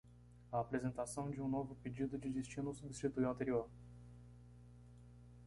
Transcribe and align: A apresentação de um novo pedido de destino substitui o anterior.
A 0.51 0.59
apresentação 0.59 1.29
de 1.29 1.39
um 1.39 1.47
novo 1.47 1.75
pedido 1.75 2.17
de 2.17 2.27
destino 2.27 2.73
substitui 2.73 3.23
o 3.23 3.29
anterior. 3.29 3.69